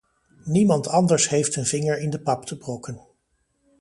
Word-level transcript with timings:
Niemand 0.45 0.87
anders 0.87 1.29
heeft 1.29 1.55
een 1.55 1.65
vinger 1.65 1.97
in 1.99 2.09
de 2.09 2.19
pap 2.19 2.45
te 2.45 2.57
brokken. 2.57 3.01